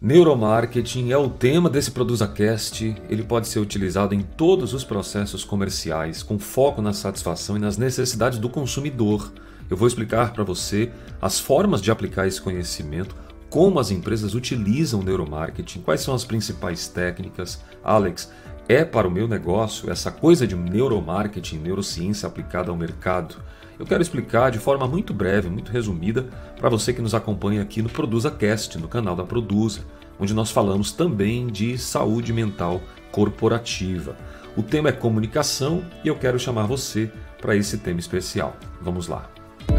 [0.00, 2.94] Neuromarketing é o tema desse ProduzaCast.
[3.10, 7.76] Ele pode ser utilizado em todos os processos comerciais, com foco na satisfação e nas
[7.76, 9.32] necessidades do consumidor.
[9.68, 13.16] Eu vou explicar para você as formas de aplicar esse conhecimento,
[13.50, 17.60] como as empresas utilizam o neuromarketing, quais são as principais técnicas.
[17.82, 18.30] Alex,
[18.68, 23.34] é para o meu negócio essa coisa de neuromarketing, neurociência aplicada ao mercado?
[23.78, 26.26] Eu quero explicar de forma muito breve, muito resumida,
[26.58, 29.82] para você que nos acompanha aqui no Produza Cast, no canal da Produza,
[30.18, 32.80] onde nós falamos também de saúde mental
[33.12, 34.16] corporativa.
[34.56, 38.56] O tema é comunicação e eu quero chamar você para esse tema especial.
[38.82, 39.30] Vamos lá.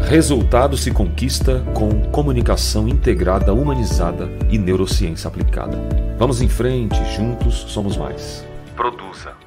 [0.08, 5.76] Resultado se conquista com comunicação integrada, humanizada e neurociência aplicada.
[6.18, 8.46] Vamos em frente, juntos somos mais.
[8.74, 9.39] Produza.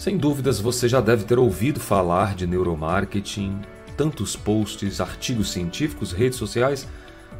[0.00, 3.60] Sem dúvidas, você já deve ter ouvido falar de neuromarketing,
[3.98, 6.88] tantos posts, artigos científicos, redes sociais.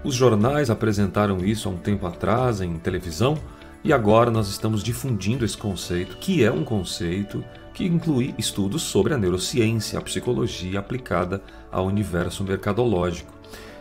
[0.05, 3.39] Os jornais apresentaram isso há um tempo atrás em televisão
[3.83, 9.15] e agora nós estamos difundindo esse conceito, que é um conceito que inclui estudos sobre
[9.15, 11.43] a neurociência, a psicologia aplicada
[11.73, 13.33] ao universo mercadológico.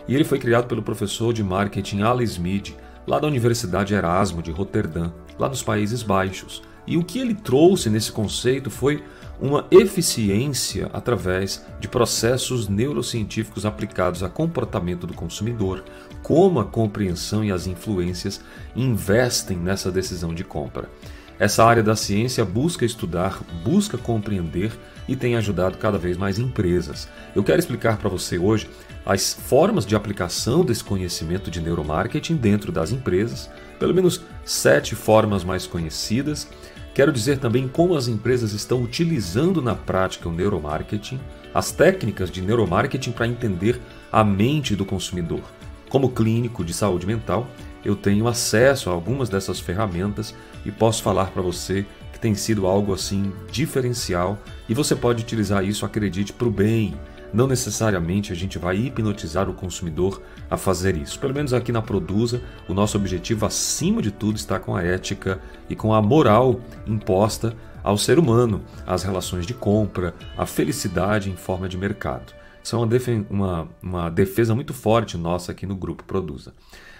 [0.08, 2.73] E ele foi criado pelo professor de marketing Alan Smith,
[3.06, 6.61] lá da Universidade Erasmo de Roterdã, lá nos Países Baixos.
[6.90, 9.04] E o que ele trouxe nesse conceito foi
[9.40, 15.84] uma eficiência através de processos neurocientíficos aplicados a comportamento do consumidor,
[16.23, 18.42] como a compreensão e as influências
[18.76, 20.90] investem nessa decisão de compra.
[21.38, 24.72] Essa área da ciência busca estudar, busca compreender
[25.08, 27.08] e tem ajudado cada vez mais empresas.
[27.36, 28.67] Eu quero explicar para você hoje
[29.06, 35.44] as formas de aplicação desse conhecimento de neuromarketing dentro das empresas, pelo menos sete formas
[35.44, 36.48] mais conhecidas
[36.94, 41.20] Quero dizer também como as empresas estão utilizando na prática o neuromarketing,
[41.54, 43.80] as técnicas de neuromarketing para entender
[44.12, 45.42] a mente do consumidor.
[45.90, 47.48] Como clínico de saúde mental,
[47.84, 52.67] eu tenho acesso a algumas dessas ferramentas e posso falar para você que tem sido
[52.67, 56.94] algo assim diferencial e você pode utilizar isso, acredite, para o bem,
[57.33, 61.20] não necessariamente a gente vai hipnotizar o consumidor a fazer isso.
[61.20, 65.39] Pelo menos aqui na Produza, o nosso objetivo, acima de tudo, está com a ética
[65.70, 71.36] e com a moral imposta ao ser humano, às relações de compra, à felicidade em
[71.36, 72.33] forma de mercado.
[72.64, 76.54] Isso é uma, defen uma, uma defesa muito forte nossa aqui no grupo Produza.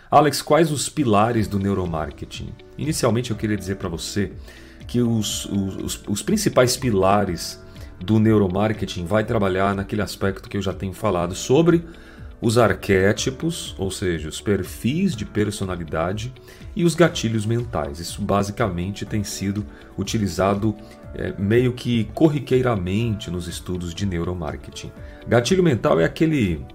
[0.09, 2.51] Alex, quais os pilares do neuromarketing?
[2.77, 4.31] Inicialmente eu queria dizer para você
[4.88, 7.61] que os, os, os principais pilares
[7.99, 11.85] do neuromarketing vai trabalhar naquele aspecto que eu já tenho falado sobre
[12.41, 16.33] os arquétipos, ou seja, os perfis de personalidade
[16.75, 18.00] e os gatilhos mentais.
[18.00, 19.66] Isso basicamente tem sido
[19.97, 20.75] utilizado
[21.13, 24.91] é, meio que corriqueiramente nos estudos de neuromarketing.
[25.27, 26.66] Gatilho mental é aquele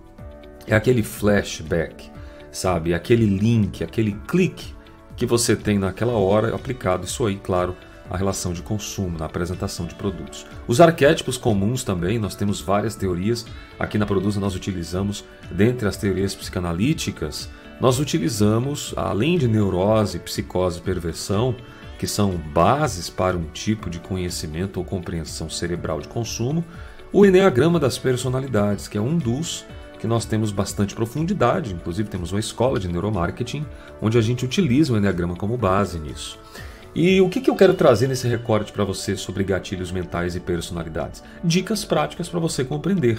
[0.66, 2.10] é aquele flashback,
[2.50, 2.94] sabe?
[2.94, 4.74] Aquele link, aquele clique
[5.16, 7.04] que você tem naquela hora aplicado.
[7.04, 7.76] Isso aí, claro,
[8.10, 10.46] a relação de consumo, na apresentação de produtos.
[10.66, 13.46] Os arquétipos comuns também, nós temos várias teorias.
[13.78, 17.48] Aqui na Produza nós utilizamos, dentre as teorias psicanalíticas,
[17.80, 21.54] nós utilizamos, além de neurose, psicose e perversão,
[21.98, 26.64] que são bases para um tipo de conhecimento ou compreensão cerebral de consumo,
[27.12, 29.64] o Enneagrama das Personalidades, que é um dos
[29.98, 33.64] que nós temos bastante profundidade, inclusive temos uma escola de neuromarketing
[34.02, 36.38] onde a gente utiliza o Enneagrama como base nisso.
[36.94, 40.40] E o que, que eu quero trazer nesse recorte para você sobre gatilhos mentais e
[40.40, 41.24] personalidades?
[41.42, 43.18] Dicas práticas para você compreender.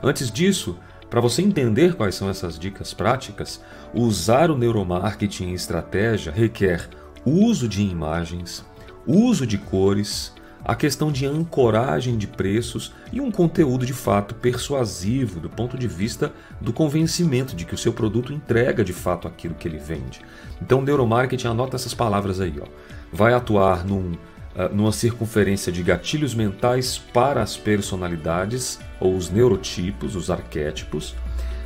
[0.00, 0.78] Antes disso,
[1.10, 3.60] para você entender quais são essas dicas práticas,
[3.92, 6.88] usar o neuromarketing em estratégia requer
[7.24, 8.64] uso de imagens,
[9.04, 10.32] uso de cores,
[10.66, 15.88] a questão de ancoragem de preços e um conteúdo de fato persuasivo do ponto de
[15.88, 20.20] vista do convencimento de que o seu produto entrega de fato aquilo que ele vende.
[20.60, 22.66] Então, neuromarketing anota essas palavras aí, ó
[23.12, 30.14] vai atuar num, uh, numa circunferência de gatilhos mentais para as personalidades ou os neurotipos,
[30.14, 31.14] os arquétipos,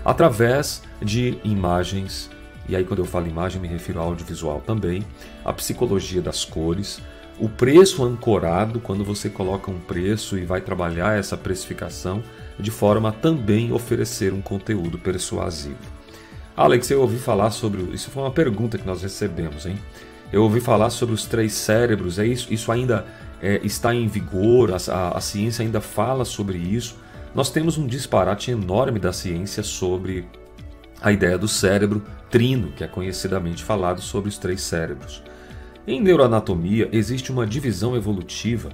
[0.04, 2.30] através de imagens.
[2.68, 5.04] E aí, quando eu falo imagem, me refiro ao audiovisual também,
[5.44, 7.00] a psicologia das cores,
[7.40, 12.22] o preço ancorado, quando você coloca um preço e vai trabalhar essa precificação
[12.58, 15.78] de forma a também oferecer um conteúdo persuasivo.
[16.54, 17.82] Alex, eu ouvi falar sobre.
[17.94, 19.78] Isso foi uma pergunta que nós recebemos, hein?
[20.30, 23.06] Eu ouvi falar sobre os três cérebros, é isso, isso ainda
[23.40, 26.98] é, está em vigor, a, a, a ciência ainda fala sobre isso.
[27.34, 30.26] Nós temos um disparate enorme da ciência sobre
[31.00, 35.22] a ideia do cérebro trino, que é conhecidamente falado sobre os três cérebros.
[35.90, 38.70] Em neuroanatomia existe uma divisão evolutiva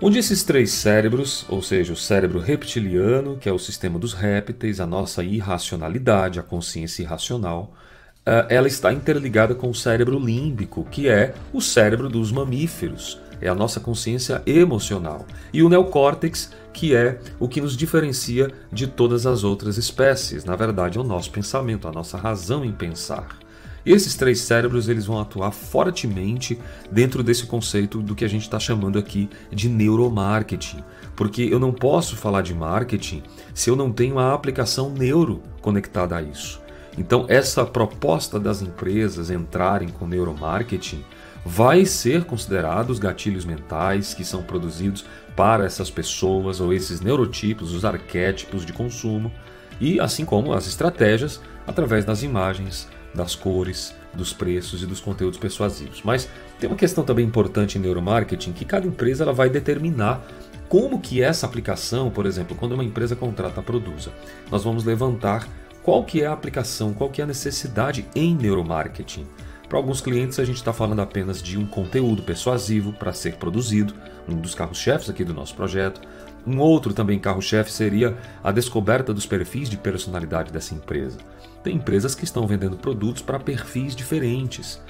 [0.00, 4.78] onde esses três cérebros, ou seja, o cérebro reptiliano, que é o sistema dos répteis,
[4.78, 7.74] a nossa irracionalidade, a consciência irracional,
[8.20, 13.48] uh, ela está interligada com o cérebro límbico, que é o cérebro dos mamíferos, é
[13.48, 19.26] a nossa consciência emocional, e o neocórtex, que é o que nos diferencia de todas
[19.26, 20.44] as outras espécies.
[20.44, 23.41] Na verdade, é o nosso pensamento, a nossa razão em pensar.
[23.84, 26.58] Esses três cérebros eles vão atuar fortemente
[26.90, 30.84] dentro desse conceito do que a gente está chamando aqui de neuromarketing,
[31.16, 36.16] porque eu não posso falar de marketing se eu não tenho a aplicação neuro conectada
[36.16, 36.62] a isso.
[36.96, 41.02] Então, essa proposta das empresas entrarem com neuromarketing
[41.44, 45.04] vai ser considerado os gatilhos mentais que são produzidos
[45.34, 49.32] para essas pessoas ou esses neurotipos, os arquétipos de consumo,
[49.80, 55.38] e assim como as estratégias através das imagens, das cores, dos preços e dos conteúdos
[55.38, 56.02] persuasivos.
[56.04, 56.28] Mas
[56.58, 60.24] tem uma questão também importante em neuromarketing que cada empresa ela vai determinar
[60.68, 64.10] como que essa aplicação, por exemplo, quando uma empresa contrata a Produza,
[64.50, 65.46] nós vamos levantar
[65.82, 69.26] qual que é a aplicação, qual que é a necessidade em neuromarketing.
[69.68, 73.94] Para alguns clientes a gente está falando apenas de um conteúdo persuasivo para ser produzido,
[74.28, 76.00] um dos carros-chefes aqui do nosso projeto.
[76.46, 81.18] Um outro também carro-chefe seria a descoberta dos perfis de personalidade dessa empresa.
[81.62, 84.80] Tem empresas que estão vendendo produtos para perfis diferentes.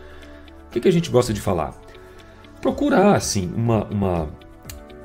[0.67, 1.75] O que, que a gente gosta de falar?
[2.61, 4.29] Procurar, assim, uma, uma,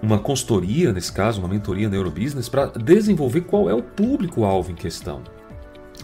[0.01, 5.21] uma consultoria, nesse caso, uma mentoria neurobusiness, para desenvolver qual é o público-alvo em questão.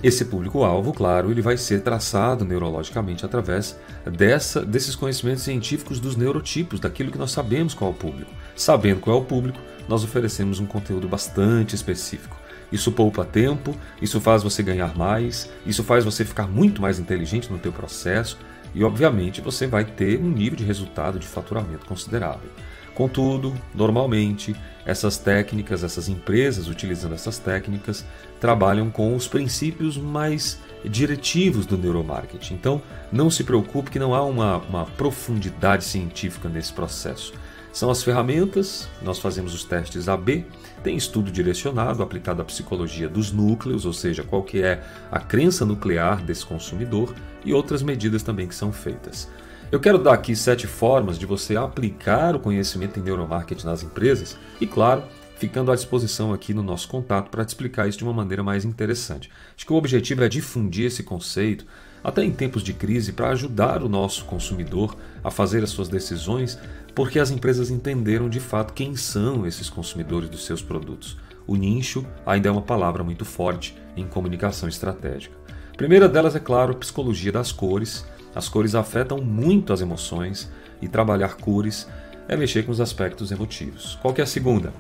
[0.04, 6.81] Esse público-alvo, claro, ele vai ser traçado neurologicamente através dessa, desses conhecimentos científicos dos neurotipos,
[6.81, 8.31] daquilo que nós sabemos qual é o público.
[8.54, 12.36] Sabendo qual é o público, nós oferecemos um conteúdo bastante específico.
[12.74, 17.52] Isso poupa tempo, isso faz você ganhar mais, isso faz você ficar muito mais inteligente
[17.52, 18.36] no teu processo
[18.74, 22.50] e obviamente você vai ter um nível de resultado de faturamento considerável.
[22.96, 24.56] Contudo, normalmente,
[24.88, 28.04] essas técnicas, essas empresas utilizando essas técnicas,
[28.40, 32.56] trabalham com os princípios mais diretivos do neuromarketing.
[32.56, 32.81] Então,
[33.12, 37.34] não se preocupe que não há uma, uma profundidade científica nesse processo.
[37.74, 40.46] São as ferramentas, nós fazemos os testes AB,
[40.84, 45.66] tem estudo direcionado aplicado à psicologia dos núcleos, ou seja, qual que é a crença
[45.66, 49.28] nuclear desse consumidor e outras medidas também que são feitas.
[49.72, 54.38] Eu quero dar aqui sete formas de você aplicar o conhecimento em neuromarketing nas empresas
[54.62, 55.02] e, claro,
[55.36, 58.66] ficando à disposição aqui no nosso contato para te explicar isso de uma maneira mais
[58.66, 59.31] interessante.
[59.58, 61.66] Acho que o objetivo é difundir esse conceito,
[62.03, 66.59] até em tempos de crise, para ajudar o nosso consumidor a fazer as suas decisões
[66.95, 71.17] porque as empresas entenderam de fato quem são esses consumidores dos seus produtos.
[71.47, 75.35] O nicho ainda é uma palavra muito forte em comunicação estratégica.
[75.73, 78.05] A primeira delas é claro, psicologia das cores.
[78.35, 80.51] As cores afetam muito as emoções
[80.81, 81.88] e trabalhar cores
[82.27, 83.97] é mexer com os aspectos emotivos.
[84.01, 84.71] Qual que é a segunda?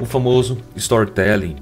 [0.00, 1.56] O famoso storytelling.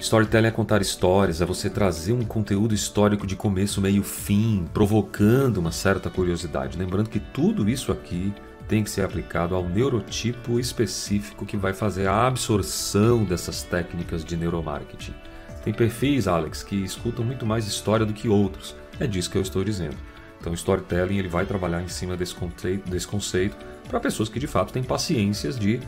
[0.00, 5.58] Storytelling é contar histórias, é você trazer um conteúdo histórico de começo, meio, fim, provocando
[5.58, 6.78] uma certa curiosidade.
[6.78, 8.32] Lembrando que tudo isso aqui
[8.66, 14.38] tem que ser aplicado ao neurotipo específico que vai fazer a absorção dessas técnicas de
[14.38, 15.14] neuromarketing.
[15.62, 18.74] Tem perfis, Alex, que escutam muito mais história do que outros.
[18.98, 19.96] É disso que eu estou dizendo.
[20.40, 23.54] Então, storytelling ele vai trabalhar em cima desse conceito, desse conceito
[23.86, 25.78] para pessoas que de fato têm paciências de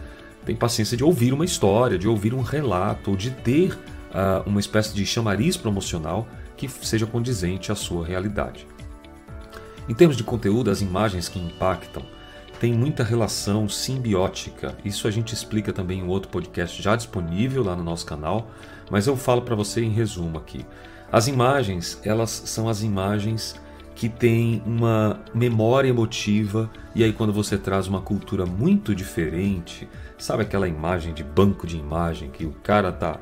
[0.45, 3.79] têm paciência de ouvir uma história, de ouvir um relato, ou de ter
[4.13, 8.67] uh, uma espécie de chamariz promocional que seja condizente à sua realidade.
[9.89, 12.05] Em termos de conteúdo, as imagens que impactam
[12.61, 14.77] tem muita relação simbiótica.
[14.85, 18.49] Isso a gente explica também em outro podcast já disponível lá no nosso canal,
[18.89, 20.65] mas eu falo para você em resumo aqui.
[21.11, 23.61] As imagens, elas são as imagens
[23.97, 30.45] que têm uma memória emotiva e aí quando você traz uma cultura muito diferente, sabe
[30.45, 33.19] aquela imagem de banco de imagem que o cara tá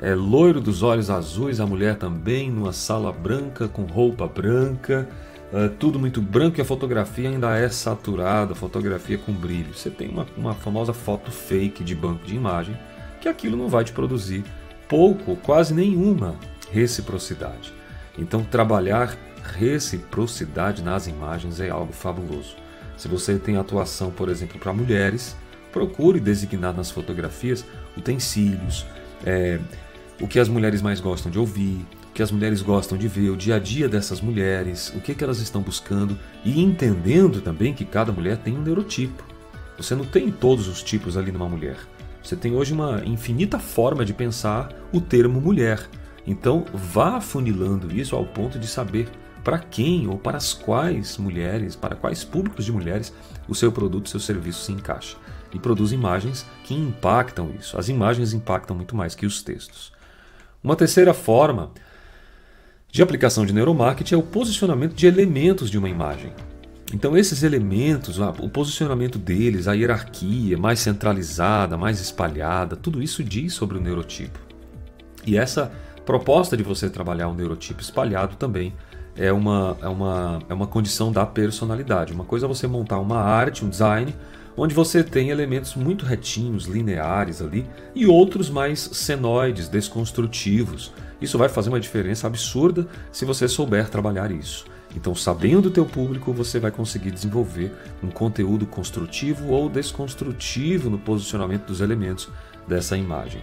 [0.00, 5.08] é loiro dos olhos azuis, a mulher também numa sala branca com roupa branca
[5.52, 9.72] é tudo muito branco e a fotografia ainda é saturada, fotografia com brilho.
[9.72, 12.76] Você tem uma, uma famosa foto fake de banco de imagem
[13.20, 14.44] que aquilo não vai te produzir
[14.88, 16.34] pouco, quase nenhuma
[16.72, 17.72] reciprocidade.
[18.18, 19.16] Então, trabalhar
[19.56, 22.56] reciprocidade nas imagens é algo fabuloso.
[22.96, 25.36] Se você tem atuação, por exemplo, para mulheres,
[25.72, 27.64] procure designar nas fotografias
[27.96, 28.84] utensílios,
[29.24, 29.58] é,
[30.20, 33.36] o que as mulheres mais gostam de ouvir, que as mulheres gostam de ver, o
[33.36, 37.84] dia a dia dessas mulheres, o que, que elas estão buscando e entendendo também que
[37.84, 39.24] cada mulher tem um neurotipo.
[39.76, 41.76] Você não tem todos os tipos ali numa mulher.
[42.22, 45.80] Você tem hoje uma infinita forma de pensar o termo mulher.
[46.26, 49.08] Então, vá afunilando isso ao ponto de saber
[49.42, 53.12] para quem ou para as quais mulheres, para quais públicos de mulheres
[53.46, 55.16] o seu produto, o seu serviço se encaixa.
[55.54, 57.78] E produz imagens que impactam isso.
[57.78, 59.92] As imagens impactam muito mais que os textos.
[60.62, 61.70] Uma terceira forma
[62.90, 66.32] de aplicação de neuromarketing é o posicionamento de elementos de uma imagem.
[66.92, 73.52] Então, esses elementos, o posicionamento deles, a hierarquia mais centralizada, mais espalhada, tudo isso diz
[73.52, 74.38] sobre o neurotipo.
[75.26, 75.72] E essa
[76.04, 78.74] proposta de você trabalhar um neurotipo espalhado também
[79.16, 82.12] é uma, é uma, é uma condição da personalidade.
[82.12, 84.14] Uma coisa é você montar uma arte, um design,
[84.56, 90.92] onde você tem elementos muito retinhos, lineares ali, e outros mais senoides, desconstrutivos.
[91.20, 94.66] Isso vai fazer uma diferença absurda se você souber trabalhar isso.
[94.96, 100.98] Então, sabendo o teu público, você vai conseguir desenvolver um conteúdo construtivo ou desconstrutivo no
[100.98, 102.28] posicionamento dos elementos
[102.68, 103.42] dessa imagem.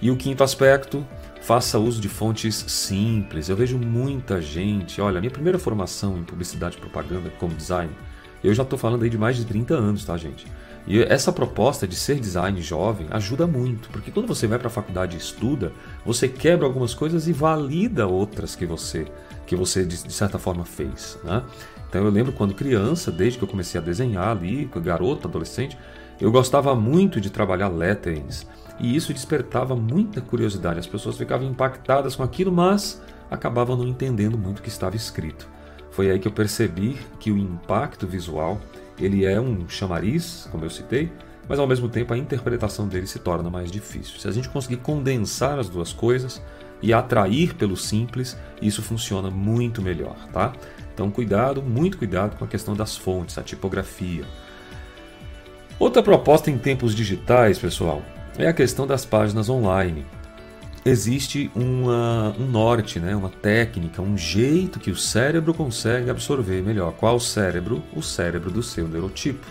[0.00, 1.06] E o quinto aspecto,
[1.40, 3.48] faça uso de fontes simples.
[3.48, 7.92] Eu vejo muita gente, olha, minha primeira formação em publicidade e propaganda como design,
[8.48, 10.46] eu já estou falando aí de mais de 30 anos, tá, gente?
[10.86, 14.70] E essa proposta de ser design jovem ajuda muito, porque quando você vai para a
[14.70, 15.72] faculdade e estuda,
[16.04, 19.06] você quebra algumas coisas e valida outras que você
[19.46, 21.42] que você de, certa forma fez, né?
[21.88, 25.76] Então eu lembro quando criança, desde que eu comecei a desenhar ali, garoto, adolescente,
[26.20, 28.46] eu gostava muito de trabalhar letterings
[28.80, 30.78] e isso despertava muita curiosidade.
[30.78, 35.48] As pessoas ficavam impactadas com aquilo, mas acabavam não entendendo muito o que estava escrito.
[35.92, 38.60] Foi aí que eu percebi que o impacto visual
[38.98, 41.12] ele é um chamariz, como eu citei,
[41.48, 44.18] mas ao mesmo tempo a interpretação dele se torna mais difícil.
[44.18, 46.42] Se a gente conseguir condensar as duas coisas
[46.80, 50.52] e atrair pelo simples, isso funciona muito melhor, tá?
[50.94, 54.24] Então cuidado, muito cuidado com a questão das fontes, a tipografia.
[55.78, 58.02] Outra proposta em tempos digitais, pessoal,
[58.38, 60.06] é a questão das páginas online
[60.84, 63.14] existe uma, um norte, né?
[63.14, 66.92] uma técnica, um jeito que o cérebro consegue absorver melhor.
[66.92, 67.82] Qual cérebro?
[67.94, 69.46] O cérebro do seu neurotipo.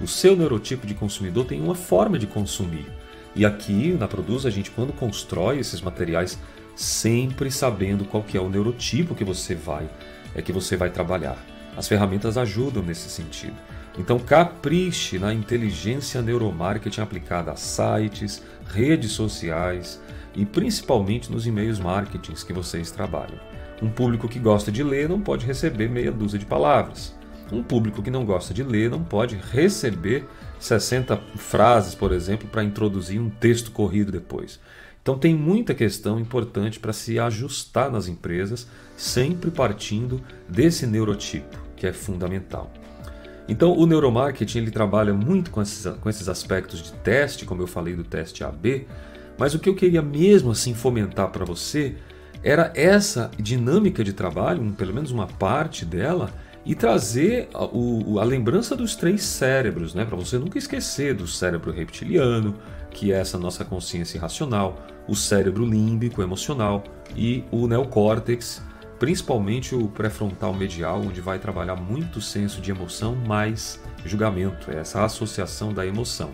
[0.00, 2.86] O seu neurotipo de consumidor tem uma forma de consumir.
[3.34, 6.38] E aqui na Produz a gente quando constrói esses materiais
[6.76, 9.88] sempre sabendo qual que é o neurotipo que você vai
[10.34, 11.36] é que você vai trabalhar.
[11.76, 13.56] As ferramentas ajudam nesse sentido.
[13.98, 20.00] Então capriche na inteligência neuromarketing aplicada a sites, redes sociais,
[20.34, 23.38] e principalmente nos e-mails marketings que vocês trabalham.
[23.80, 27.16] Um público que gosta de ler não pode receber meia dúzia de palavras.
[27.50, 30.26] Um público que não gosta de ler não pode receber
[30.58, 34.60] 60 frases, por exemplo, para introduzir um texto corrido depois.
[35.02, 41.86] Então tem muita questão importante para se ajustar nas empresas, sempre partindo desse neurotipo, que
[41.86, 42.70] é fundamental.
[43.48, 47.66] Então o neuromarketing ele trabalha muito com esses, com esses aspectos de teste, como eu
[47.66, 48.86] falei do teste AB,
[49.38, 51.94] mas o que eu queria mesmo assim fomentar para você
[52.42, 56.30] era essa dinâmica de trabalho, pelo menos uma parte dela,
[56.64, 60.04] e trazer a, o, a lembrança dos três cérebros, né?
[60.04, 62.54] para você nunca esquecer do cérebro reptiliano,
[62.90, 66.84] que é essa nossa consciência racional, o cérebro límbico emocional
[67.16, 68.62] e o neocórtex,
[68.98, 75.04] principalmente o pré-frontal medial, onde vai trabalhar muito senso de emoção mais julgamento, é essa
[75.04, 76.32] associação da emoção.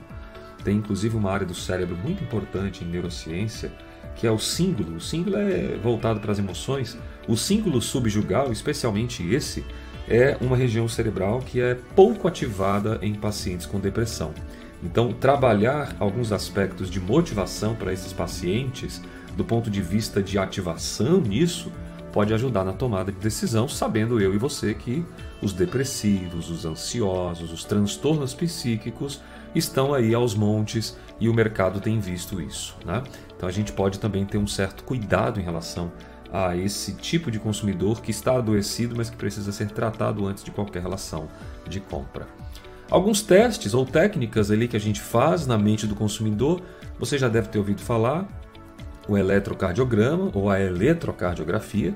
[0.65, 3.71] Tem inclusive uma área do cérebro muito importante em neurociência,
[4.17, 4.97] que é o símbolo.
[4.97, 6.97] O símbolo é voltado para as emoções.
[7.29, 9.65] O símbolo subjugal, especialmente esse,
[10.09, 14.33] é uma região cerebral que é pouco ativada em pacientes com depressão.
[14.83, 19.01] Então, trabalhar alguns aspectos de motivação para esses pacientes,
[19.37, 21.73] do ponto de vista de ativação nisso,
[22.13, 25.05] pode ajudar na tomada de decisão, sabendo eu e você que
[25.43, 29.21] os depressivos, os ansiosos, os transtornos psíquicos
[29.55, 32.77] estão aí aos montes e o mercado tem visto isso.
[32.85, 33.03] Né?
[33.37, 35.93] Então a gente pode também ter um certo cuidado em relação
[36.33, 40.51] a esse tipo de consumidor que está adoecido, mas que precisa ser tratado antes de
[40.51, 41.29] qualquer relação
[41.69, 42.27] de compra.
[42.91, 46.61] Alguns testes ou técnicas ali que a gente faz na mente do consumidor,
[46.99, 48.27] você já deve ter ouvido falar,
[49.09, 51.95] o eletrocardiograma ou a eletrocardiografia,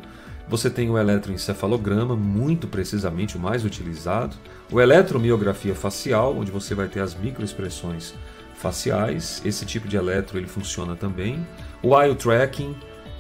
[0.49, 4.37] você tem o eletroencefalograma, muito precisamente o mais utilizado,
[4.73, 8.15] o eletromiografia facial, onde você vai ter as microexpressões
[8.55, 9.43] faciais.
[9.45, 11.47] Esse tipo de eletro ele funciona também.
[11.83, 12.75] O eye tracking,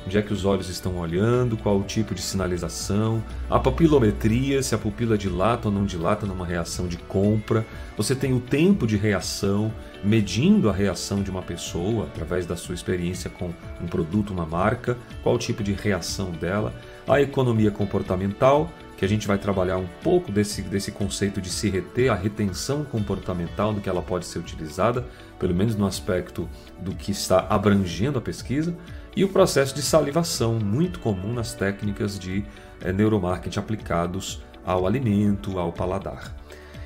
[0.06, 4.74] onde é que os olhos estão olhando, qual o tipo de sinalização, a papilometria, se
[4.74, 7.64] a pupila dilata ou não dilata numa reação de compra.
[7.96, 12.74] Você tem o tempo de reação, medindo a reação de uma pessoa através da sua
[12.74, 16.72] experiência com um produto, uma marca, qual o tipo de reação dela
[17.08, 21.70] a economia comportamental, que a gente vai trabalhar um pouco desse, desse conceito de se
[21.70, 25.06] reter, a retenção comportamental, do que ela pode ser utilizada,
[25.38, 26.48] pelo menos no aspecto
[26.80, 28.76] do que está abrangendo a pesquisa,
[29.16, 32.44] e o processo de salivação, muito comum nas técnicas de
[32.80, 36.34] é, neuromarketing aplicados ao alimento, ao paladar.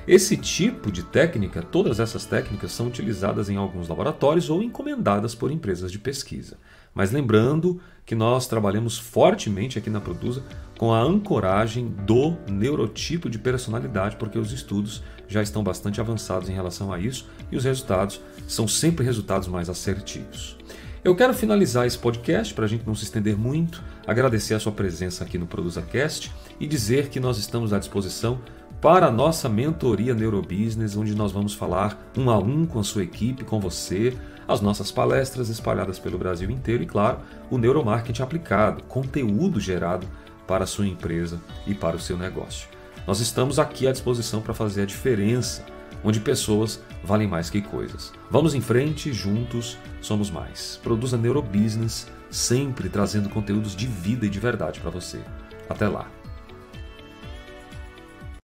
[0.05, 5.49] Esse tipo de técnica, todas essas técnicas são utilizadas em alguns laboratórios ou encomendadas por
[5.49, 6.57] empresas de pesquisa.
[6.93, 10.43] Mas lembrando que nós trabalhamos fortemente aqui na Produza
[10.77, 16.53] com a ancoragem do neurotipo de personalidade, porque os estudos já estão bastante avançados em
[16.53, 20.57] relação a isso e os resultados são sempre resultados mais assertivos.
[21.01, 24.71] Eu quero finalizar esse podcast para a gente não se estender muito, agradecer a sua
[24.71, 28.39] presença aqui no ProduzaCast e dizer que nós estamos à disposição
[28.83, 33.01] para a nossa mentoria Neurobusiness, onde nós vamos falar um a um com a sua
[33.01, 34.13] equipe, com você,
[34.45, 40.05] as nossas palestras espalhadas pelo Brasil inteiro e, claro, o neuromarketing aplicado, conteúdo gerado
[40.45, 42.67] para a sua empresa e para o seu negócio.
[43.07, 45.65] Nós estamos aqui à disposição para fazer a diferença,
[46.03, 48.11] onde pessoas valem mais que coisas.
[48.29, 50.77] Vamos em frente, juntos somos mais.
[50.83, 55.21] Produza Neurobusiness, sempre trazendo conteúdos de vida e de verdade para você.
[55.69, 56.22] Até lá!